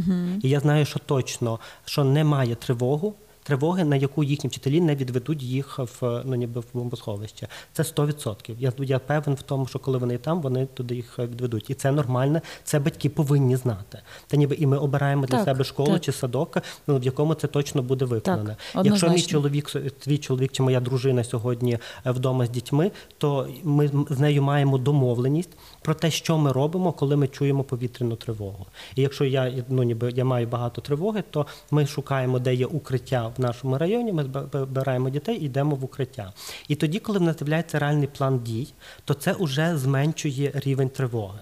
[0.43, 5.43] І я знаю, що точно що немає тривогу, тривоги, на яку їхні вчителі не відведуть
[5.43, 7.49] їх в ну ніби в бомбосховище.
[7.73, 8.55] Це 100%.
[8.59, 11.71] Я я певен в тому, що коли вони там, вони туди їх відведуть.
[11.71, 12.41] І це нормально.
[12.65, 13.99] Це батьки повинні знати.
[14.27, 16.01] Та ніби і ми обираємо для Так, себе школу так.
[16.01, 18.57] чи садок, ну в якому це точно буде виконане.
[18.73, 23.49] Так, Якщо мій чоловік, твій чоловік чи моя дружина сьогодні е, вдома з дітьми, то
[23.65, 25.51] ми з нею маємо домовленість
[25.83, 28.67] про те, що ми робимо, коли ми чуємо повітряну тривогу.
[28.97, 33.33] І якщо я ну ніби я маю багато тривоги, то ми шукаємо, де є укриття
[33.37, 34.13] в нашому районі.
[34.13, 36.33] Ми збираємо дітей і йдемо в укриття.
[36.69, 38.69] І тоді, коли в нас з'являється реальний план дій,
[39.05, 41.39] то це вже зменшує рівень тривоги.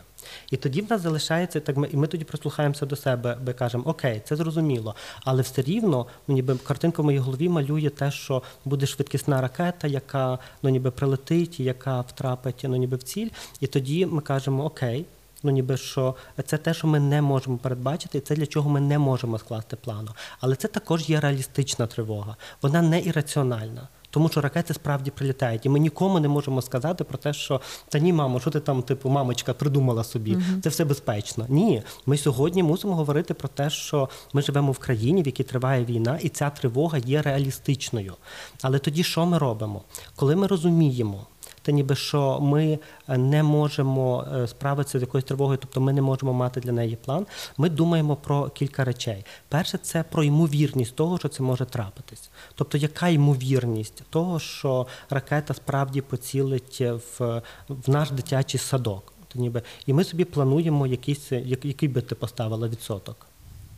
[0.50, 1.76] І тоді в нас залишається так.
[1.76, 6.06] Ми і ми тоді прислухаємося до себе, ми кажемо, окей, це зрозуміло, але все рівно,
[6.28, 10.90] ну ніби картинка в моїй голові малює те, що буде швидкісна ракета, яка ну ніби
[10.90, 13.28] прилетить, яка втрапить ну ніби в ціль.
[13.60, 15.06] І тоді ми кажемо, окей.
[15.42, 16.14] Ну, ніби що
[16.46, 19.76] це те, що ми не можемо передбачити, і це для чого ми не можемо скласти
[19.76, 20.10] плану.
[20.40, 22.36] Але це також є реалістична тривога.
[22.62, 23.88] Вона не ірраціональна.
[24.10, 27.98] Тому що ракети справді прилітають, і ми нікому не можемо сказати про те, що та
[27.98, 31.46] ні, мамо, що ти там, типу, мамочка, придумала собі, це все безпечно.
[31.48, 35.84] Ні, ми сьогодні мусимо говорити про те, що ми живемо в країні, в якій триває
[35.84, 38.14] війна, і ця тривога є реалістичною.
[38.62, 39.82] Але тоді що ми робимо?
[40.16, 41.26] Коли ми розуміємо,
[41.62, 46.02] та ніби що ми е, не можемо е, справитися з якоюсь тривогою, тобто ми не
[46.02, 47.26] можемо мати для неї план.
[47.56, 49.24] Ми думаємо про кілька речей.
[49.48, 52.30] Перше, це про ймовірність того, що це може трапитись.
[52.54, 59.12] Тобто, яка ймовірність того, що ракета справді поцілить в, в наш дитячий садок.
[59.28, 63.26] То ніби і ми собі плануємо якийсь, як- який би ти поставила відсоток.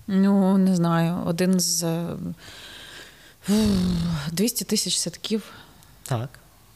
[0.07, 2.17] Ну, не знаю, один з е,
[4.33, 5.43] 200 тисяч садків.
[6.03, 6.29] Так.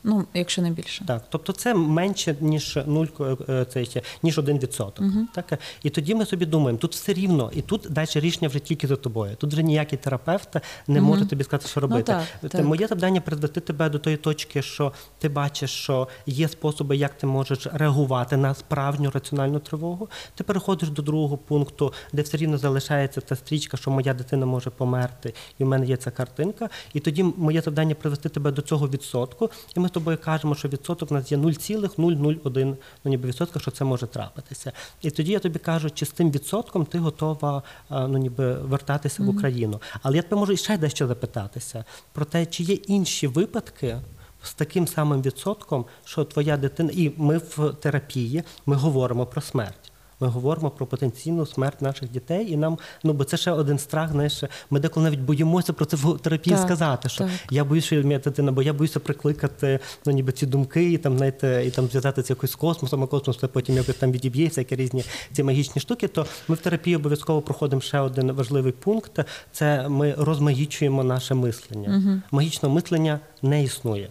[0.08, 1.04] Ну, якщо не більше.
[1.04, 3.06] Так, тобто це менше ніж 0,
[3.48, 5.26] е, це ще, ніж 1%.
[5.34, 5.58] Так?
[5.82, 8.96] І тоді ми собі думаємо, тут все рівно, і тут далі рішення вже тільки за
[8.96, 9.36] тобою.
[9.36, 12.02] Тут вже ніякий терапевт не може тобі сказати, що робити.
[12.02, 12.64] так, так.
[12.64, 17.26] Моє завдання привести тебе до тої точки, що ти бачиш, що є способи, як ти
[17.26, 20.08] можеш реагувати на справжню раціональну тривогу.
[20.34, 24.70] Ти переходиш до другого пункту, де все рівно залишається та стрічка, що моя дитина може
[24.70, 26.68] померти, і в мене є ця картинка.
[26.94, 29.50] І тоді моє завдання привести тебе до цього відсотку.
[29.76, 33.84] І ми тобою кажемо, що відсоток у нас є 0,001 ну, ніби відсотка, що це
[33.84, 34.72] може трапитися.
[35.02, 39.28] І тоді я тобі кажу, чи з тим відсотком ти готова ну, ніби вертатися в
[39.28, 39.80] Україну.
[40.02, 43.98] Але я тебе можу ще дещо запитатися про те, чи є інші випадки.
[44.42, 49.85] З таким самим відсотком, що твоя дитина, і ми в терапії ми говоримо про смерть.
[50.20, 54.12] Ми говоримо про потенційну смерть наших дітей, і нам ну бо це ще один страх.
[54.12, 57.08] Знаєш, ми деколи навіть боїмося про це в терапії Так, сказати.
[57.08, 57.32] Що так.
[57.50, 61.16] я боюся, що моя дитина, бо я боюся прикликати ну ніби ці думки, і там
[61.16, 64.48] знаєте, і там зв'язати це якось з космосом, а космос це потім якось там відіб'є
[64.48, 66.08] всякі різні ці магічні штуки.
[66.08, 69.20] То ми в терапії обов'язково проходимо ще один важливий пункт:
[69.52, 72.22] це ми розмагічуємо наше мислення.
[72.30, 74.10] Магічного мислення не існує.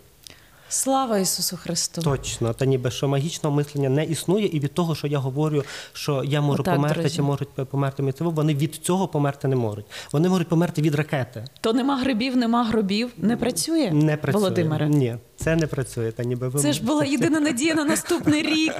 [0.75, 2.01] Слава Ісусу Христу!
[2.01, 6.23] Точно, та ніби що магічного мислення не існує, і від того, що я говорю, що
[6.23, 7.15] я можу Отак, померти, друзі.
[7.15, 9.85] чи можуть померти мій циву, вони від цього померти не можуть.
[10.11, 11.45] Вони можуть померти від ракети.
[11.61, 13.11] То нема грибів, нема гробів.
[13.17, 14.41] Не працює, Не працює.
[14.41, 14.89] Володимире?
[14.89, 16.11] Ні, це не працює.
[16.11, 18.73] Та ніби ви Це ж була єдина надія на наступний рік.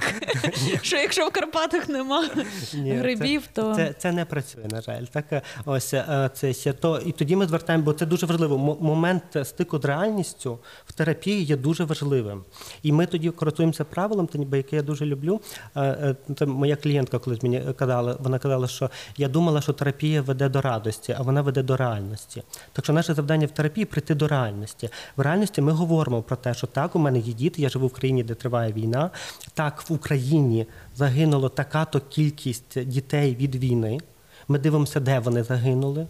[0.81, 2.29] Що якщо в Карпатах нема
[2.73, 5.03] грибів, то це, це не працює, на жаль.
[5.03, 8.77] Так е, ось е, це ще то, і тоді ми звертаємо, бо це дуже важливо.
[8.81, 12.43] Момент стику з реальністю в терапії є дуже важливим.
[12.83, 15.41] І ми тоді користуємося правилом, яке я дуже люблю.
[15.75, 18.17] Е, е, Це моя клієнтка колись мені казала.
[18.19, 22.43] Вона казала, що я думала, що терапія веде до радості, а вона веде до реальності.
[22.73, 24.89] Так що наше завдання в терапії прийти до реальності.
[25.17, 27.93] В реальності ми говоримо про те, що так, у мене є діти, я живу в
[27.93, 29.09] країні, де триває війна.
[29.53, 33.99] Так, в Україні загинуло така-то кількість дітей від війни.
[34.47, 36.07] Ми дивимося, де вони загинули.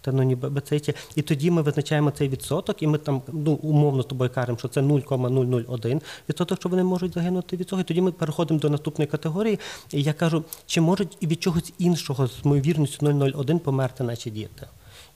[0.00, 3.22] Та ну ніби би це ті- і тоді ми визначаємо цей відсоток, і ми там
[3.32, 7.80] ну умовно з тобою кажемо, що це 0,001 відсоток, що вони можуть загинути від цього.
[7.82, 9.58] І тоді ми переходимо до наступної категорії.
[9.92, 14.66] І я кажу, чи можуть і від чогось іншого з ймовірністю 0,01 померти наші діти?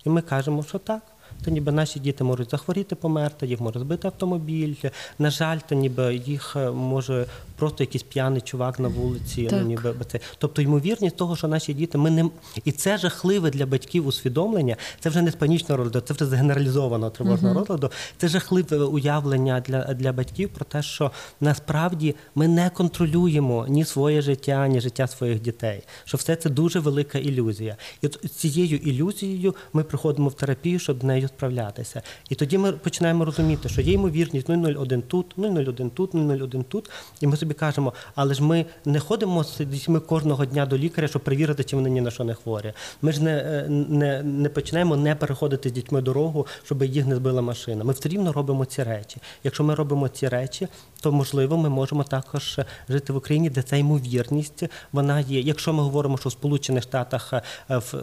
[0.05, 1.03] І ми кажемо, що так.
[1.45, 4.75] Та ніби наші діти можуть захворіти, померти, їх може збити автомобіль.
[5.19, 7.27] На жаль, та ніби їх е, може
[7.63, 9.45] просто якийсь п'яний чувак на вулиці.
[9.45, 9.61] Так.
[9.61, 10.21] Ну, ніби це.
[10.39, 12.31] Тобто ймовірність того, що наші діти ми не
[12.65, 14.77] і це жахливе для батьків усвідомлення.
[15.01, 17.91] Це вже не з панічного розладу, це вже з генералізованого тривожного розладу.
[18.17, 24.23] Це жахливе уявлення для, для батьків про те, що насправді ми не контролюємо ні своє
[24.23, 25.83] життя, ні життя своїх дітей.
[26.05, 27.77] Що все це дуже велика ілюзія.
[28.01, 32.03] І от цією ілюзією ми приходимо в терапію, щоб з нею справлятися.
[32.31, 36.91] І тоді ми починаємо розуміти, що є ймовірність 0,01 тут, 0,01 тут, 0,01 тут.
[37.21, 41.09] І ми собі кажемо, але ж ми не ходимо з дітьми кожного дня до лікаря,
[41.09, 42.73] щоб перевірити, чи вони ні на що не хворі.
[43.03, 47.17] Ми ж не, е, не, не починаємо не переходити з дітьми дорогу, щоб їх не
[47.17, 47.85] збила машина.
[47.85, 49.17] Ми все рівно робимо ці речі.
[49.45, 50.69] Якщо ми робимо ці речі,
[51.03, 54.63] то можливо ми можемо також жити в Україні, де ця ймовірність
[54.93, 55.41] вона є.
[55.41, 57.95] Якщо ми говоримо, що в Сполучених Штатах е, в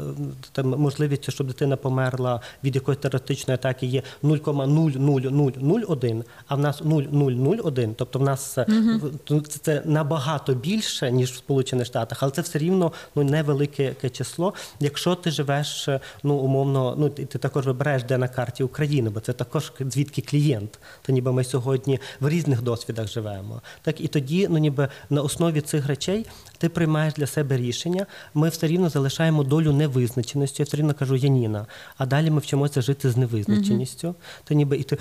[0.52, 7.94] там можливість, щоб дитина померла від якоїсь терористичної атаки, є 0,00001, а в нас 0,001,
[7.96, 12.42] тобто в нас е, в- це- це набагато більше ніж в Сполучених Штатах, але це
[12.42, 14.54] все рівно ну невелике число.
[14.80, 19.20] Якщо ти живеш е, ну умовно, ну ти також вибираєш де на карті України, бо
[19.20, 20.80] це також звідки клієнт.
[21.02, 23.62] То ніби ми сьогодні в різних досвідах живемо.
[23.82, 26.26] Так і тоді, ну ніби на основі цих речей
[26.58, 28.06] ти приймаєш для себе рішення.
[28.34, 30.62] Ми все рівно залишаємо долю невизначеності.
[30.62, 31.66] Я все рівно кажу Яніна.
[31.98, 34.16] А далі ми вчимося жити з невизначеністю.
[34.44, 34.98] То ніби і ти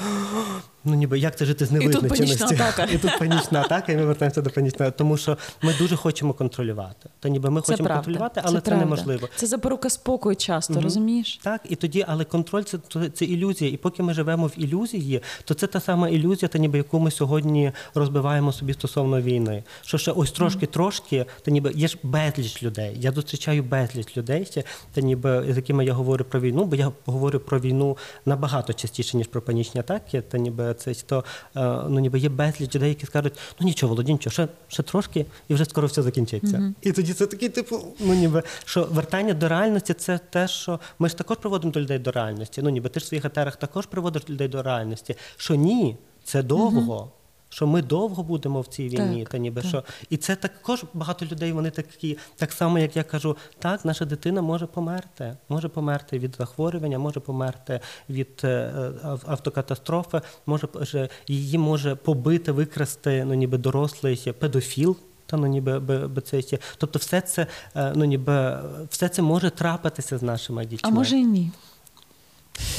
[0.84, 1.68] ну ніби як це жити з
[2.08, 2.84] панічна атака.
[2.92, 7.08] І тут панічна атака, і ми вертаємося до панічної, тому що ми дуже хочемо контролювати.
[7.20, 8.04] То ніби ми це хочемо правда.
[8.04, 8.84] контролювати, але це, правда.
[8.84, 9.28] неможливо.
[9.36, 11.40] Це запорука спокою часто, розумієш?
[11.42, 13.70] Так, і тоді, але контроль це, це, це ілюзія.
[13.70, 17.10] І поки ми живемо в ілюзії, то це та сама ілюзія, та ніби яку ми
[17.10, 19.64] сьогодні розбиваємо собі стосовно війни.
[19.82, 22.96] Що ще ось трошки-трошки, та ніби є ж безліч людей.
[23.00, 26.92] Я зустрічаю безліч людей, ще, та ніби з якими я говорю про війну, бо я
[27.06, 30.20] говорю про війну набагато частіше, ніж про панічні атаки.
[30.20, 31.24] Та ніби це то
[31.56, 35.54] е, ну ніби є безліч людей, які скажуть, ну нічого, Володінчо, ще, ще трошки, і
[35.54, 36.74] вже скоро все закінчиться.
[36.82, 41.08] І тоді це такий, типу, ну ніби що вертання до реальності це те, що ми
[41.08, 42.62] ж також приводимо до людей до реальності.
[42.62, 45.16] Ну ніби ти ж в своїх етерах також приводиш людей до реальності.
[45.36, 47.12] Що ні, це довго.
[47.50, 49.68] Що ми довго будемо в цій війні, Так, та ніби так.
[49.68, 51.52] що і це також багато людей.
[51.52, 56.36] Вони такі, так само як я кажу, так, наша дитина може померти, може померти від
[56.38, 57.80] захворювання, може померти
[58.10, 64.96] від е, е, ав- автокатастрофи, може її може побити, викрасти, ну ніби дорослий педофіл.
[65.26, 66.58] Та ну ніби би, би це ще.
[66.78, 68.58] Тобто, все це е, ну ніби
[68.90, 70.90] все це може трапитися з нашими дітьми.
[70.92, 71.50] А може і ні.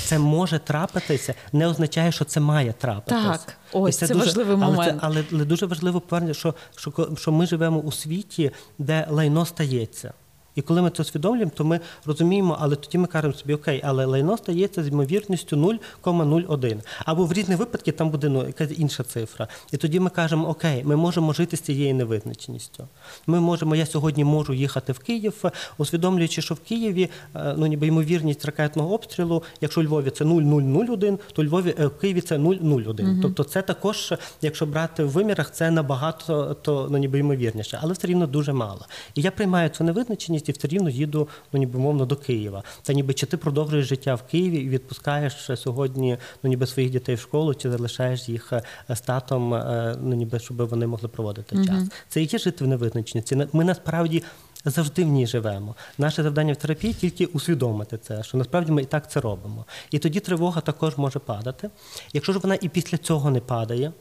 [0.05, 3.31] Це може трапитися, не означає, що це має трапитися.
[3.31, 4.99] Так, ось це, це важливий але момент.
[5.01, 9.45] Це, але, але дуже важливо повернення, що, що, що ми живемо у світі, де лайно
[9.45, 10.13] стається.
[10.59, 14.05] І коли ми це усвідомлюємо, то ми розуміємо, але тоді ми кажемо собі, окей, але
[14.05, 16.77] лайно стається з ймовірністю 0,01.
[17.05, 19.47] Або в різних випадках там буде ну, якась інша цифра.
[19.71, 22.87] І тоді ми кажемо, окей, ми можемо жити з цією невизначеністю.
[23.27, 25.43] Ми можемо, я сьогодні можу їхати в Київ,
[25.77, 31.19] усвідомлюючи, що в Києві е, ну, ніби ймовірність ракетного обстрілу, якщо у Львові це 0,001,
[31.33, 33.21] то у Львові е, в Києві це 0,01.
[33.21, 38.07] Тобто це також, якщо брати в вимірах, це набагато то, ну, ніби ймовірніше, але все
[38.07, 38.85] рівно дуже мало.
[39.15, 42.63] І я приймаю цю невизначеність і все рівно їду, ну ніби мовно, до Києва.
[42.81, 47.15] Та ніби чи ти продовжуєш життя в Києві і відпускаєш сьогодні ну, ніби своїх дітей
[47.15, 51.65] в школу, чи залишаєш їх е, з татом, е, ну ніби щоб вони могли проводити
[51.65, 51.83] час.
[52.09, 53.47] Це і є жити в невизначеності.
[53.53, 54.23] Ми насправді.
[54.65, 55.75] Завжди в ній живемо.
[55.97, 59.65] Наше завдання в терапії тільки усвідомити це, що насправді ми і так це робимо.
[59.91, 61.69] І тоді тривога також може падати.
[62.13, 63.91] Якщо ж вона і після цього не падає,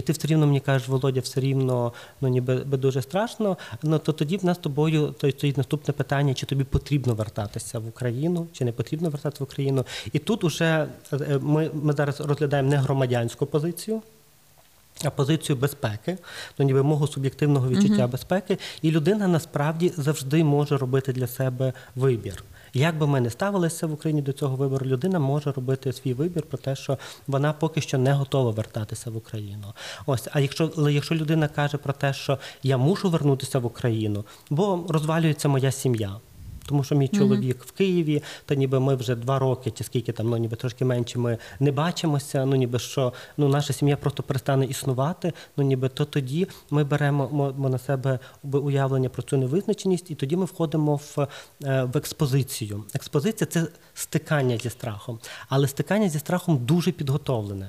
[0.00, 3.56] і ти все рівно мені кажеш, Володя, все рівно ну ніби дуже страшно.
[3.82, 7.78] Ну то тоді в нас з тобою то стоїть наступне питання: чи тобі потрібно вертатися
[7.78, 9.84] в Україну, чи не потрібно вертатися в Україну.
[10.12, 14.02] І тут уже е, ми, ми зараз розглядаємо не громадянську позицію.
[15.04, 16.18] А позицію безпеки,
[16.58, 22.44] ну ніби мого суб'єктивного відчуття безпеки, і людина насправді завжди може робити для себе вибір.
[22.74, 26.42] Як би ми не ставилися в Україні до цього вибору, людина може робити свій вибір
[26.42, 29.74] про те, що вона поки що не готова вертатися в Україну.
[30.06, 34.86] Ось, а якщо якщо людина каже про те, що я мушу вернутися в Україну, бо
[34.88, 36.20] розвалюється моя сім'я.
[36.70, 40.28] Тому що мій чоловік в Києві, та ніби ми вже два роки, чи скільки там,
[40.30, 42.44] ну ніби трошки менше, ми не бачимося.
[42.46, 45.32] Ну ніби що ну наша сім'я просто перестане існувати.
[45.56, 50.14] Ну ніби то тоді ми беремо мо- мо на себе уявлення про цю невизначеність, і
[50.14, 51.26] тоді ми входимо в,
[51.64, 52.84] е, в експозицію.
[52.94, 57.68] Експозиція це стикання зі страхом, але стикання зі страхом дуже підготовлене.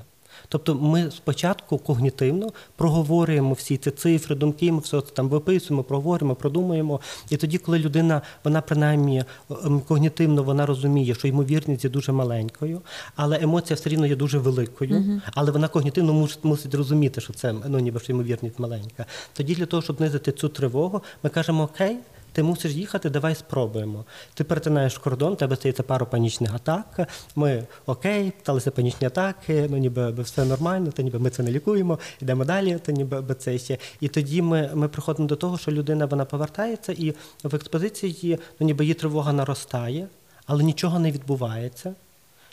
[0.52, 6.34] Тобто ми спочатку когнітивно проговорюємо всі ці цифри, думки, ми все це там виписуємо, проговорюємо,
[6.34, 7.00] продумуємо.
[7.30, 9.24] І тоді, коли людина, вона принаймні
[9.64, 12.80] ем, когнітивно вона розуміє, що ймовірність є дуже маленькою,
[13.16, 17.54] але емоція все рівно є дуже великою, але вона когнітивно мусить, мусить розуміти, що це
[17.68, 19.06] ну ніби що ймовірність маленька.
[19.32, 21.96] Тоді для того, щоб знизити цю тривогу, ми кажемо окей.
[22.32, 24.04] Ти мусиш їхати, давай спробуємо.
[24.34, 27.08] Ти перетинаєш кордон, тебе стається пару панічних атак.
[27.36, 31.98] Ми окей, сталися панічні атаки, ну ніби все нормально, то ніби ми це не лікуємо,
[32.20, 33.78] йдемо далі, то ніби би це ще.
[34.00, 37.14] І тоді ми, ми приходимо до того, що людина вона повертається, і
[37.44, 40.08] в експозиції ну ніби її тривога наростає,
[40.46, 41.94] але нічого не відбувається.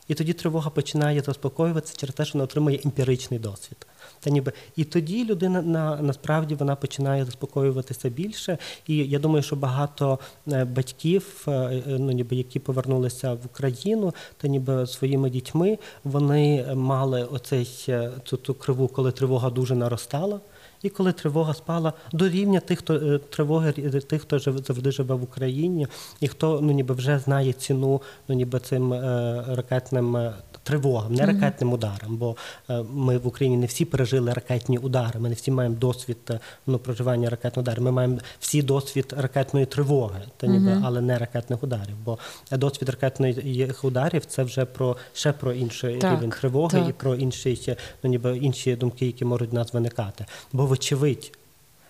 [0.10, 3.88] І тоді тривога починає заспокоюватися через те, що вона отримує емпіричний досвід.
[4.20, 8.58] Та ніби і тоді людина на насправді вона починає заспокоюватися більше.
[8.88, 10.20] І я думаю, що багато
[10.52, 16.66] е, батьків, е, е, ну ніби які повернулися в Україну, та ніби своїми дітьми, вони
[16.76, 17.66] мали оцей
[18.26, 20.40] цю, цю криву, коли тривога дуже наростала.
[20.84, 24.92] І коли тривога спала до рівня тих, хто е, тривоги е, тих, хто живе завжди
[24.92, 25.88] живе в Україні,
[26.20, 30.32] і хто ну ніби вже знає ціну, ну ніби цим е, ракетним
[30.70, 32.36] тривогам, не ракетним ударам, бо
[32.70, 35.20] е, ми в Україні не всі пережили ракетні удари.
[35.20, 36.32] Ми не всі маємо досвід
[36.68, 37.84] ну, проживання ракетних ударів.
[37.84, 41.96] Ми маємо всі досвід ракетної тривоги, та ніби, але не ракетних ударів.
[42.06, 42.18] Бо
[42.52, 47.78] досвід ракетних ударів це вже про ще про інший Так, рівень тривоги і про інші
[48.04, 50.26] ну ніби інші думки, які можуть в нас виникати.
[50.54, 51.32] Бо вочевидь.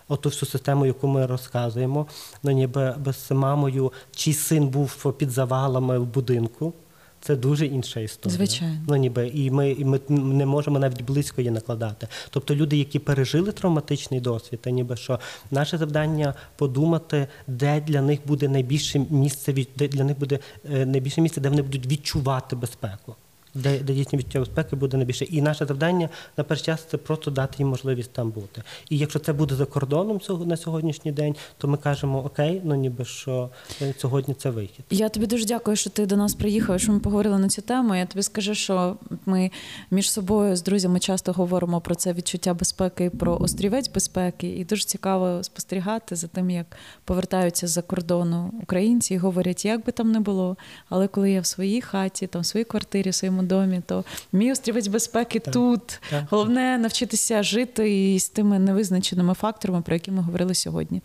[0.07, 2.07] Оту всю систему, яку ми розказуємо,
[2.43, 6.73] ну ніби без мамою, чий син був під завалами в будинку,
[7.21, 8.37] це дуже інша історія.
[8.37, 8.77] Звичайно.
[8.87, 12.07] Ну ніби і ми, і ми не можемо навіть близько її накладати.
[12.29, 15.19] Тобто люди, які пережили травматичний досвід, та ніби що
[15.51, 20.39] наше завдання подумати, де для них буде найбільше місце, де для них буде
[20.73, 23.15] е, найбільше місце, де вони будуть відчувати безпеку.
[23.53, 25.25] Де, де дійсно відчуття безпеки буде найбільше.
[25.25, 28.63] І наше завдання на перший час це просто дати їм можливість там бути.
[28.89, 33.05] І якщо це буде за кордоном на сьогоднішній день, то ми кажемо окей, ну ніби
[33.05, 33.49] що
[33.81, 34.85] е, сьогодні це вихід.
[34.89, 37.95] Я тобі дуже дякую, що ти до нас приїхав, що ми поговорили на цю тему.
[37.95, 39.51] Я тобі скажу, що ми
[39.91, 44.83] між собою з друзями часто говоримо про це відчуття безпеки, про острівець безпеки, і дуже
[44.83, 46.65] цікаво спостерігати за тим, як
[47.05, 50.57] повертаються з-за кордону українці і говорять, як би там не було.
[50.89, 54.51] Але коли я в своїй хаті, там в своїй квартирі, своєму власному домі, то мій
[54.51, 55.53] острівець безпеки Так.
[55.53, 56.01] тут.
[56.09, 56.23] Так.
[56.29, 61.01] Головне навчитися жити із тими невизначеними факторами, про які ми говорили сьогодні.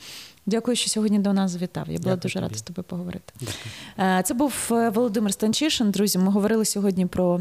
[0.47, 1.85] Дякую, що сьогодні до нас завітав.
[1.89, 3.33] Я була Дякую дуже рада з тобою поговорити.
[3.41, 4.19] Дякую.
[4.19, 5.91] Е, Це був е, Володимир Станчишин.
[5.91, 7.41] Друзі, ми говорили сьогодні про.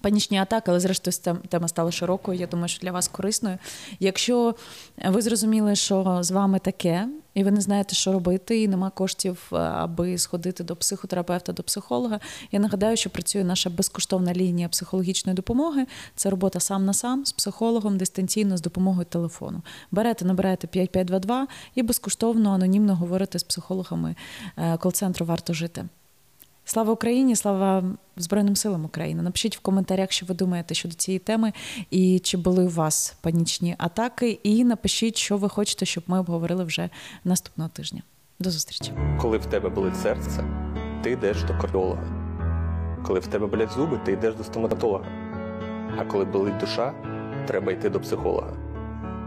[0.00, 2.38] Панічні атаки, але зрештою тем- тема стала широкою.
[2.38, 3.58] Я думаю, що для вас корисною.
[4.00, 4.54] Якщо
[5.06, 9.50] ви зрозуміли, що з вами таке, і ви не знаєте, що робити, і нема коштів,
[9.52, 12.20] е, аби сходити до психотерапевта, до психолога.
[12.52, 15.86] Я нагадаю, що працює наша безкоштовна лінія психологічної допомоги.
[16.16, 19.62] Це робота сам на сам з психологом дистанційно з допомогою телефону.
[19.90, 24.14] Берете, набираєте 5522 і безкоштовно анонімно говорите з психологами
[24.56, 25.84] е, кол-центру Варто жити.
[26.70, 27.82] Слава Україні, слава
[28.16, 29.22] Збройним силам України.
[29.22, 31.52] Напишіть в коментарях, що ви думаєте щодо цієї теми,
[31.90, 34.30] і чи були у вас панічні атаки.
[34.42, 36.90] І напишіть, що ви хочете, щоб ми обговорили вже
[37.24, 38.02] наступного тижня.
[38.38, 38.92] До зустрічі.
[39.20, 40.44] Коли в тебе болить серце,
[41.02, 42.04] ти йдеш до кардіолога.
[43.06, 45.04] Коли в тебе болять зуби, ти йдеш до стоматолога.
[45.98, 46.92] А коли болить душа,
[47.46, 48.52] треба йти до психолога.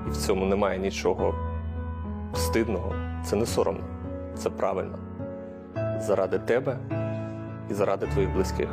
[0.08, 1.36] І в цьому немає нічого
[2.36, 3.86] стидного, це не соромно,
[4.38, 5.00] це правильно.
[6.00, 7.03] Заради тебе
[7.72, 8.70] і заради твоїх близьких.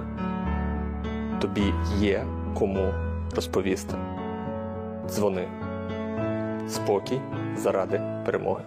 [1.41, 2.25] Тобі є
[2.55, 2.93] кому
[3.37, 3.95] розповісти.
[5.09, 5.49] Дзвони.
[6.69, 7.21] Спокій
[7.57, 8.65] заради перемоги.